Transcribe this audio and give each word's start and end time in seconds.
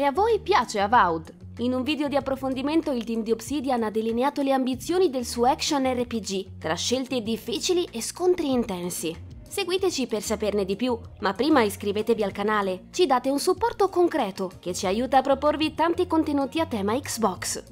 E 0.00 0.04
a 0.04 0.12
voi 0.12 0.40
piace 0.40 0.80
Avowed? 0.80 1.58
In 1.58 1.74
un 1.74 1.82
video 1.82 2.08
di 2.08 2.16
approfondimento 2.16 2.90
il 2.90 3.04
team 3.04 3.22
di 3.22 3.32
Obsidian 3.32 3.82
ha 3.82 3.90
delineato 3.90 4.40
le 4.40 4.54
ambizioni 4.54 5.10
del 5.10 5.26
suo 5.26 5.44
action 5.44 5.84
RPG, 5.84 6.56
tra 6.58 6.72
scelte 6.72 7.20
difficili 7.20 7.86
e 7.92 8.00
scontri 8.00 8.50
intensi. 8.50 9.14
Seguiteci 9.46 10.06
per 10.06 10.22
saperne 10.22 10.64
di 10.64 10.74
più, 10.74 10.98
ma 11.18 11.34
prima 11.34 11.60
iscrivetevi 11.60 12.22
al 12.22 12.32
canale, 12.32 12.84
ci 12.92 13.04
date 13.04 13.28
un 13.28 13.38
supporto 13.38 13.90
concreto 13.90 14.50
che 14.58 14.72
ci 14.72 14.86
aiuta 14.86 15.18
a 15.18 15.20
proporvi 15.20 15.74
tanti 15.74 16.06
contenuti 16.06 16.60
a 16.60 16.66
tema 16.66 16.98
Xbox. 16.98 17.62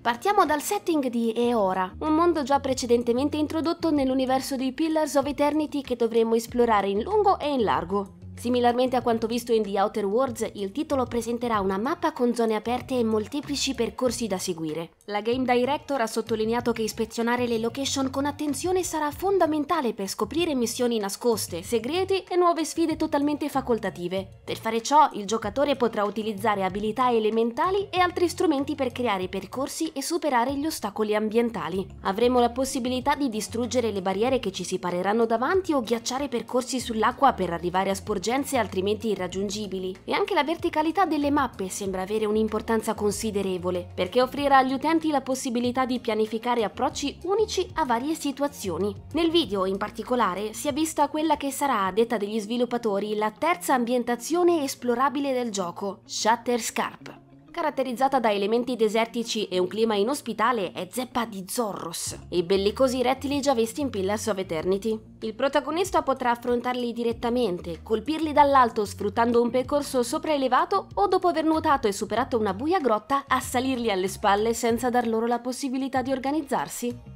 Partiamo 0.00 0.46
dal 0.46 0.62
setting 0.62 1.08
di 1.08 1.34
Eora, 1.36 1.94
un 1.98 2.14
mondo 2.14 2.42
già 2.44 2.60
precedentemente 2.60 3.36
introdotto 3.36 3.90
nell'universo 3.90 4.56
di 4.56 4.72
Pillars 4.72 5.16
of 5.16 5.26
Eternity 5.26 5.82
che 5.82 5.96
dovremo 5.96 6.34
esplorare 6.34 6.88
in 6.88 7.02
lungo 7.02 7.38
e 7.38 7.52
in 7.52 7.62
largo. 7.62 8.19
Similarmente 8.40 8.96
a 8.96 9.02
quanto 9.02 9.26
visto 9.26 9.52
in 9.52 9.62
The 9.62 9.78
Outer 9.78 10.06
Worlds, 10.06 10.52
il 10.54 10.72
titolo 10.72 11.04
presenterà 11.04 11.60
una 11.60 11.76
mappa 11.76 12.12
con 12.12 12.34
zone 12.34 12.54
aperte 12.54 12.98
e 12.98 13.04
molteplici 13.04 13.74
percorsi 13.74 14.26
da 14.28 14.38
seguire. 14.38 14.92
La 15.04 15.20
Game 15.20 15.44
Director 15.44 16.00
ha 16.00 16.06
sottolineato 16.06 16.72
che 16.72 16.80
ispezionare 16.80 17.46
le 17.46 17.58
location 17.58 18.08
con 18.08 18.24
attenzione 18.24 18.82
sarà 18.82 19.10
fondamentale 19.10 19.92
per 19.92 20.08
scoprire 20.08 20.54
missioni 20.54 20.98
nascoste, 20.98 21.62
segreti 21.62 22.24
e 22.26 22.36
nuove 22.36 22.64
sfide 22.64 22.96
totalmente 22.96 23.50
facoltative. 23.50 24.40
Per 24.42 24.56
fare 24.56 24.80
ciò, 24.80 25.10
il 25.12 25.26
giocatore 25.26 25.76
potrà 25.76 26.04
utilizzare 26.04 26.64
abilità 26.64 27.12
elementali 27.12 27.88
e 27.90 27.98
altri 27.98 28.26
strumenti 28.26 28.74
per 28.74 28.90
creare 28.90 29.28
percorsi 29.28 29.92
e 29.92 30.00
superare 30.00 30.54
gli 30.54 30.64
ostacoli 30.64 31.14
ambientali. 31.14 31.86
Avremo 32.04 32.40
la 32.40 32.48
possibilità 32.48 33.16
di 33.16 33.28
distruggere 33.28 33.90
le 33.90 34.00
barriere 34.00 34.40
che 34.40 34.50
ci 34.50 34.64
si 34.64 34.78
pareranno 34.78 35.26
davanti 35.26 35.74
o 35.74 35.82
ghiacciare 35.82 36.28
percorsi 36.28 36.80
sull'acqua 36.80 37.34
per 37.34 37.52
arrivare 37.52 37.90
a 37.90 37.94
sporgere 37.94 38.28
emergenze 38.30 38.58
altrimenti 38.58 39.08
irraggiungibili 39.08 39.96
e 40.04 40.12
anche 40.12 40.34
la 40.34 40.44
verticalità 40.44 41.04
delle 41.04 41.30
mappe 41.30 41.68
sembra 41.68 42.02
avere 42.02 42.26
un'importanza 42.26 42.94
considerevole 42.94 43.88
perché 43.92 44.22
offrirà 44.22 44.58
agli 44.58 44.72
utenti 44.72 45.10
la 45.10 45.20
possibilità 45.20 45.84
di 45.84 45.98
pianificare 45.98 46.62
approcci 46.62 47.18
unici 47.24 47.68
a 47.74 47.84
varie 47.84 48.14
situazioni. 48.14 48.94
Nel 49.12 49.30
video 49.30 49.66
in 49.66 49.76
particolare 49.76 50.52
si 50.52 50.68
è 50.68 50.72
vista 50.72 51.08
quella 51.08 51.36
che 51.36 51.50
sarà, 51.50 51.86
a 51.86 51.92
detta 51.92 52.16
degli 52.16 52.38
sviluppatori, 52.38 53.16
la 53.16 53.32
terza 53.32 53.74
ambientazione 53.74 54.62
esplorabile 54.62 55.32
del 55.32 55.50
gioco, 55.50 56.00
Shutter 56.04 56.60
Scarp. 56.60 57.29
Caratterizzata 57.50 58.20
da 58.20 58.32
elementi 58.32 58.76
desertici 58.76 59.48
e 59.48 59.58
un 59.58 59.66
clima 59.66 59.94
inospitale, 59.96 60.70
è 60.72 60.86
zeppa 60.90 61.26
di 61.26 61.44
Zorros, 61.48 62.16
i 62.30 62.44
bellicosi 62.44 63.02
rettili 63.02 63.40
già 63.40 63.54
visti 63.54 63.80
in 63.80 63.90
Pillars 63.90 64.28
of 64.28 64.38
Eternity. 64.38 64.98
Il 65.22 65.34
protagonista 65.34 66.02
potrà 66.02 66.30
affrontarli 66.30 66.92
direttamente, 66.92 67.82
colpirli 67.82 68.32
dall'alto 68.32 68.84
sfruttando 68.84 69.42
un 69.42 69.50
percorso 69.50 70.04
sopraelevato 70.04 70.86
o 70.94 71.08
dopo 71.08 71.28
aver 71.28 71.44
nuotato 71.44 71.88
e 71.88 71.92
superato 71.92 72.38
una 72.38 72.54
buia 72.54 72.78
grotta, 72.78 73.24
assalirli 73.26 73.90
alle 73.90 74.08
spalle 74.08 74.54
senza 74.54 74.88
dar 74.88 75.08
loro 75.08 75.26
la 75.26 75.40
possibilità 75.40 76.02
di 76.02 76.12
organizzarsi. 76.12 77.09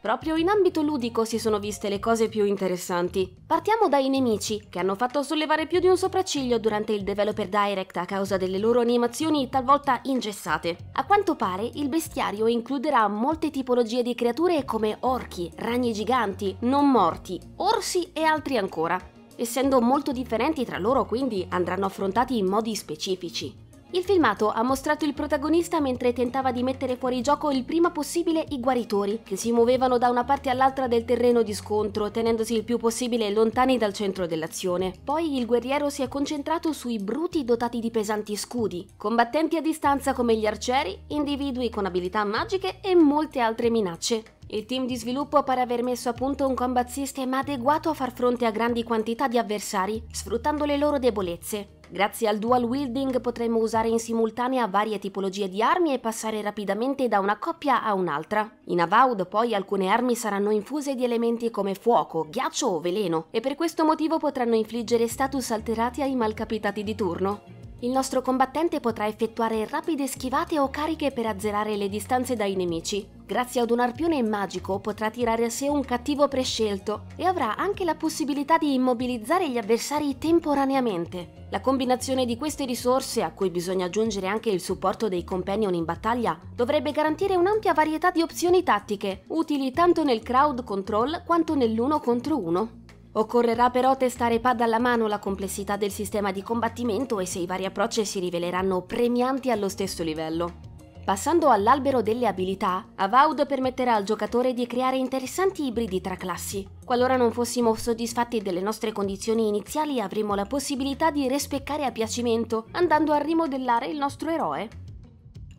Proprio 0.00 0.36
in 0.36 0.48
ambito 0.48 0.80
ludico 0.80 1.26
si 1.26 1.38
sono 1.38 1.58
viste 1.58 1.90
le 1.90 1.98
cose 1.98 2.30
più 2.30 2.46
interessanti. 2.46 3.36
Partiamo 3.46 3.86
dai 3.86 4.08
nemici, 4.08 4.68
che 4.70 4.78
hanno 4.78 4.94
fatto 4.94 5.22
sollevare 5.22 5.66
più 5.66 5.78
di 5.78 5.88
un 5.88 5.98
sopracciglio 5.98 6.58
durante 6.58 6.94
il 6.94 7.02
Developer 7.02 7.48
Direct 7.48 7.98
a 7.98 8.06
causa 8.06 8.38
delle 8.38 8.56
loro 8.56 8.80
animazioni 8.80 9.50
talvolta 9.50 10.00
ingessate. 10.04 10.88
A 10.92 11.04
quanto 11.04 11.36
pare, 11.36 11.68
il 11.74 11.90
bestiario 11.90 12.46
includerà 12.46 13.06
molte 13.08 13.50
tipologie 13.50 14.02
di 14.02 14.14
creature 14.14 14.64
come 14.64 14.96
orchi, 15.00 15.52
ragni 15.56 15.92
giganti, 15.92 16.56
non 16.60 16.90
morti, 16.90 17.38
orsi 17.56 18.10
e 18.14 18.22
altri 18.22 18.56
ancora. 18.56 18.98
Essendo 19.36 19.82
molto 19.82 20.12
differenti 20.12 20.64
tra 20.64 20.78
loro, 20.78 21.04
quindi 21.04 21.46
andranno 21.50 21.84
affrontati 21.84 22.38
in 22.38 22.46
modi 22.46 22.74
specifici. 22.74 23.68
Il 23.92 24.04
filmato 24.04 24.50
ha 24.50 24.62
mostrato 24.62 25.04
il 25.04 25.14
protagonista 25.14 25.80
mentre 25.80 26.12
tentava 26.12 26.52
di 26.52 26.62
mettere 26.62 26.94
fuori 26.94 27.22
gioco 27.22 27.50
il 27.50 27.64
prima 27.64 27.90
possibile 27.90 28.44
i 28.50 28.60
guaritori, 28.60 29.22
che 29.24 29.34
si 29.34 29.50
muovevano 29.50 29.98
da 29.98 30.08
una 30.08 30.22
parte 30.22 30.48
all'altra 30.48 30.86
del 30.86 31.04
terreno 31.04 31.42
di 31.42 31.52
scontro, 31.52 32.12
tenendosi 32.12 32.54
il 32.54 32.62
più 32.62 32.78
possibile 32.78 33.28
lontani 33.30 33.78
dal 33.78 33.92
centro 33.92 34.28
dell'azione. 34.28 34.94
Poi 35.02 35.36
il 35.36 35.44
guerriero 35.44 35.90
si 35.90 36.02
è 36.02 36.08
concentrato 36.08 36.72
sui 36.72 36.98
bruti 36.98 37.44
dotati 37.44 37.80
di 37.80 37.90
pesanti 37.90 38.36
scudi, 38.36 38.86
combattenti 38.96 39.56
a 39.56 39.60
distanza 39.60 40.12
come 40.12 40.36
gli 40.36 40.46
arcieri, 40.46 40.96
individui 41.08 41.68
con 41.68 41.84
abilità 41.84 42.22
magiche 42.24 42.80
e 42.80 42.94
molte 42.94 43.40
altre 43.40 43.70
minacce. 43.70 44.22
Il 44.52 44.66
team 44.66 44.86
di 44.86 44.96
sviluppo 44.96 45.42
pare 45.42 45.62
aver 45.62 45.82
messo 45.82 46.08
a 46.08 46.12
punto 46.12 46.46
un 46.46 46.54
combat 46.54 46.88
system 46.88 47.34
adeguato 47.34 47.88
a 47.88 47.94
far 47.94 48.12
fronte 48.12 48.46
a 48.46 48.52
grandi 48.52 48.84
quantità 48.84 49.26
di 49.26 49.36
avversari, 49.36 50.00
sfruttando 50.12 50.64
le 50.64 50.76
loro 50.76 51.00
debolezze. 51.00 51.79
Grazie 51.92 52.28
al 52.28 52.38
dual 52.38 52.62
wielding 52.62 53.20
potremo 53.20 53.58
usare 53.58 53.88
in 53.88 53.98
simultanea 53.98 54.68
varie 54.68 55.00
tipologie 55.00 55.48
di 55.48 55.60
armi 55.60 55.92
e 55.92 55.98
passare 55.98 56.40
rapidamente 56.40 57.08
da 57.08 57.18
una 57.18 57.36
coppia 57.36 57.82
a 57.82 57.94
un'altra. 57.94 58.48
In 58.66 58.80
Avowed 58.80 59.26
poi 59.26 59.56
alcune 59.56 59.88
armi 59.88 60.14
saranno 60.14 60.52
infuse 60.52 60.94
di 60.94 61.02
elementi 61.02 61.50
come 61.50 61.74
fuoco, 61.74 62.28
ghiaccio 62.30 62.68
o 62.68 62.78
veleno 62.78 63.26
e 63.32 63.40
per 63.40 63.56
questo 63.56 63.84
motivo 63.84 64.18
potranno 64.18 64.54
infliggere 64.54 65.08
status 65.08 65.50
alterati 65.50 66.00
ai 66.00 66.14
malcapitati 66.14 66.84
di 66.84 66.94
turno. 66.94 67.59
Il 67.82 67.92
nostro 67.92 68.20
combattente 68.20 68.78
potrà 68.78 69.06
effettuare 69.06 69.66
rapide 69.66 70.06
schivate 70.06 70.58
o 70.58 70.68
cariche 70.68 71.12
per 71.12 71.24
azzerare 71.24 71.78
le 71.78 71.88
distanze 71.88 72.36
dai 72.36 72.54
nemici. 72.54 73.08
Grazie 73.24 73.62
ad 73.62 73.70
un 73.70 73.80
arpione 73.80 74.22
magico 74.22 74.80
potrà 74.80 75.08
tirare 75.08 75.46
a 75.46 75.48
sé 75.48 75.66
un 75.66 75.82
cattivo 75.82 76.28
prescelto 76.28 77.04
e 77.16 77.24
avrà 77.24 77.56
anche 77.56 77.84
la 77.84 77.94
possibilità 77.94 78.58
di 78.58 78.74
immobilizzare 78.74 79.48
gli 79.48 79.56
avversari 79.56 80.18
temporaneamente. 80.18 81.46
La 81.48 81.62
combinazione 81.62 82.26
di 82.26 82.36
queste 82.36 82.66
risorse, 82.66 83.22
a 83.22 83.32
cui 83.32 83.48
bisogna 83.48 83.86
aggiungere 83.86 84.26
anche 84.26 84.50
il 84.50 84.60
supporto 84.60 85.08
dei 85.08 85.24
companion 85.24 85.72
in 85.72 85.86
battaglia, 85.86 86.38
dovrebbe 86.54 86.92
garantire 86.92 87.34
un'ampia 87.34 87.72
varietà 87.72 88.10
di 88.10 88.20
opzioni 88.20 88.62
tattiche, 88.62 89.24
utili 89.28 89.72
tanto 89.72 90.04
nel 90.04 90.22
crowd 90.22 90.64
control 90.64 91.22
quanto 91.24 91.54
nell'uno 91.54 91.98
contro 91.98 92.38
uno. 92.38 92.79
Occorrerà 93.12 93.70
però 93.70 93.96
testare 93.96 94.38
pad 94.38 94.60
alla 94.60 94.78
mano 94.78 95.08
la 95.08 95.18
complessità 95.18 95.76
del 95.76 95.90
sistema 95.90 96.30
di 96.30 96.42
combattimento 96.42 97.18
e 97.18 97.26
se 97.26 97.40
i 97.40 97.46
vari 97.46 97.64
approcci 97.64 98.04
si 98.04 98.20
riveleranno 98.20 98.82
premianti 98.82 99.50
allo 99.50 99.68
stesso 99.68 100.04
livello. 100.04 100.68
Passando 101.04 101.48
all'albero 101.48 102.02
delle 102.02 102.28
abilità, 102.28 102.86
Avowed 102.94 103.48
permetterà 103.48 103.96
al 103.96 104.04
giocatore 104.04 104.54
di 104.54 104.64
creare 104.68 104.96
interessanti 104.96 105.66
ibridi 105.66 106.00
tra 106.00 106.14
classi. 106.14 106.64
Qualora 106.84 107.16
non 107.16 107.32
fossimo 107.32 107.74
soddisfatti 107.74 108.42
delle 108.42 108.60
nostre 108.60 108.92
condizioni 108.92 109.48
iniziali 109.48 110.00
avremo 110.00 110.36
la 110.36 110.44
possibilità 110.44 111.10
di 111.10 111.26
respeccare 111.26 111.84
a 111.84 111.90
piacimento, 111.90 112.66
andando 112.72 113.12
a 113.12 113.18
rimodellare 113.18 113.86
il 113.86 113.98
nostro 113.98 114.30
eroe. 114.30 114.68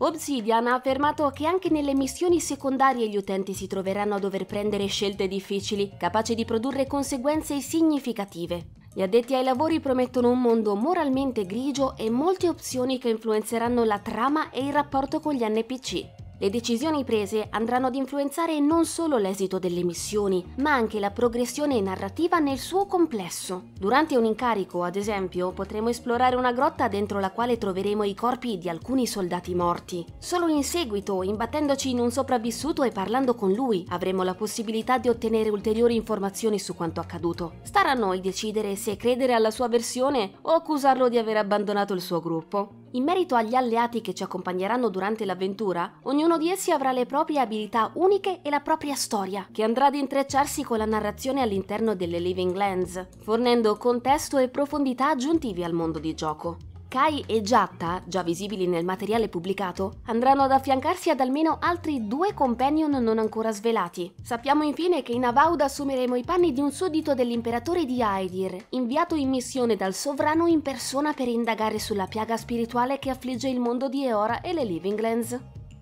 Obsidian 0.03 0.65
ha 0.65 0.73
affermato 0.73 1.29
che 1.29 1.45
anche 1.45 1.69
nelle 1.69 1.93
missioni 1.93 2.39
secondarie 2.39 3.07
gli 3.07 3.17
utenti 3.17 3.53
si 3.53 3.67
troveranno 3.67 4.15
a 4.15 4.19
dover 4.19 4.47
prendere 4.47 4.87
scelte 4.87 5.27
difficili, 5.27 5.91
capaci 5.95 6.33
di 6.33 6.43
produrre 6.43 6.87
conseguenze 6.87 7.59
significative. 7.59 8.69
Gli 8.95 9.03
addetti 9.03 9.35
ai 9.35 9.43
lavori 9.43 9.79
promettono 9.79 10.31
un 10.31 10.41
mondo 10.41 10.73
moralmente 10.73 11.45
grigio 11.45 11.95
e 11.97 12.09
molte 12.09 12.49
opzioni 12.49 12.97
che 12.97 13.09
influenzeranno 13.09 13.83
la 13.83 13.99
trama 13.99 14.49
e 14.49 14.65
il 14.65 14.73
rapporto 14.73 15.19
con 15.19 15.35
gli 15.35 15.43
NPC. 15.43 16.20
Le 16.41 16.49
decisioni 16.49 17.03
prese 17.03 17.49
andranno 17.51 17.85
ad 17.85 17.93
influenzare 17.93 18.59
non 18.59 18.85
solo 18.85 19.17
l'esito 19.17 19.59
delle 19.59 19.83
missioni, 19.83 20.43
ma 20.57 20.73
anche 20.73 20.99
la 20.99 21.11
progressione 21.11 21.79
narrativa 21.81 22.39
nel 22.39 22.57
suo 22.57 22.87
complesso. 22.87 23.65
Durante 23.77 24.17
un 24.17 24.25
incarico, 24.25 24.81
ad 24.81 24.95
esempio, 24.95 25.51
potremo 25.51 25.89
esplorare 25.89 26.35
una 26.35 26.51
grotta 26.51 26.87
dentro 26.87 27.19
la 27.19 27.29
quale 27.29 27.59
troveremo 27.59 28.01
i 28.01 28.15
corpi 28.15 28.57
di 28.57 28.69
alcuni 28.69 29.05
soldati 29.05 29.53
morti. 29.53 30.03
Solo 30.17 30.47
in 30.47 30.63
seguito, 30.63 31.21
imbattendoci 31.21 31.91
in 31.91 31.99
un 31.99 32.09
sopravvissuto 32.09 32.81
e 32.81 32.89
parlando 32.89 33.35
con 33.35 33.51
lui, 33.51 33.85
avremo 33.89 34.23
la 34.23 34.33
possibilità 34.33 34.97
di 34.97 35.09
ottenere 35.09 35.51
ulteriori 35.51 35.93
informazioni 35.93 36.57
su 36.57 36.73
quanto 36.73 36.99
accaduto. 36.99 37.57
Starà 37.61 37.91
a 37.91 37.93
noi 37.93 38.19
decidere 38.19 38.75
se 38.75 38.97
credere 38.97 39.33
alla 39.33 39.51
sua 39.51 39.67
versione 39.67 40.31
o 40.41 40.53
accusarlo 40.53 41.07
di 41.07 41.19
aver 41.19 41.37
abbandonato 41.37 41.93
il 41.93 42.01
suo 42.01 42.19
gruppo. 42.19 42.80
In 42.93 43.03
merito 43.03 43.35
agli 43.35 43.55
alleati 43.55 44.01
che 44.01 44.13
ci 44.13 44.23
accompagneranno 44.23 44.89
durante 44.89 45.23
l'avventura, 45.23 45.99
ognuno 46.03 46.37
di 46.37 46.49
essi 46.49 46.71
avrà 46.71 46.91
le 46.91 47.05
proprie 47.05 47.39
abilità 47.39 47.91
uniche 47.93 48.39
e 48.41 48.49
la 48.49 48.59
propria 48.59 48.95
storia, 48.95 49.47
che 49.51 49.63
andrà 49.63 49.85
ad 49.85 49.95
intrecciarsi 49.95 50.63
con 50.63 50.77
la 50.77 50.85
narrazione 50.85 51.41
all'interno 51.41 51.95
delle 51.95 52.19
Living 52.19 52.53
Lands, 52.53 53.07
fornendo 53.19 53.77
contesto 53.77 54.37
e 54.37 54.49
profondità 54.49 55.09
aggiuntivi 55.09 55.63
al 55.63 55.73
mondo 55.73 55.99
di 55.99 56.13
gioco. 56.13 56.70
Kai 56.91 57.23
e 57.25 57.39
Jatta, 57.41 58.03
già 58.05 58.21
visibili 58.21 58.67
nel 58.67 58.83
materiale 58.83 59.29
pubblicato, 59.29 60.01
andranno 60.07 60.41
ad 60.41 60.51
affiancarsi 60.51 61.09
ad 61.09 61.21
almeno 61.21 61.57
altri 61.61 62.05
due 62.05 62.33
companion 62.33 62.91
non 63.01 63.17
ancora 63.17 63.53
svelati. 63.53 64.13
Sappiamo 64.21 64.63
infine 64.63 65.01
che 65.01 65.13
in 65.13 65.23
Avauda 65.23 65.63
assumeremo 65.63 66.17
i 66.17 66.25
panni 66.25 66.51
di 66.51 66.59
un 66.59 66.73
suddito 66.73 67.13
dell'imperatore 67.13 67.85
di 67.85 68.03
Aedir, 68.03 68.65
inviato 68.71 69.15
in 69.15 69.29
missione 69.29 69.77
dal 69.77 69.93
sovrano 69.93 70.47
in 70.47 70.61
persona 70.61 71.13
per 71.13 71.29
indagare 71.29 71.79
sulla 71.79 72.07
piaga 72.07 72.35
spirituale 72.35 72.99
che 72.99 73.09
affligge 73.09 73.47
il 73.47 73.61
mondo 73.61 73.87
di 73.87 74.03
Eora 74.03 74.41
e 74.41 74.51
le 74.51 74.65
Living 74.65 74.99
Lands. 74.99 75.39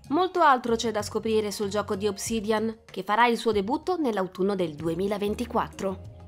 Molto 0.09 0.41
altro 0.41 0.75
c'è 0.75 0.91
da 0.91 1.01
scoprire 1.01 1.49
sul 1.49 1.69
gioco 1.69 1.95
di 1.95 2.05
Obsidian, 2.05 2.81
che 2.85 3.01
farà 3.01 3.25
il 3.25 3.39
suo 3.39 3.51
debutto 3.51 3.97
nell'autunno 3.97 4.53
del 4.53 4.75
2024. 4.75 6.18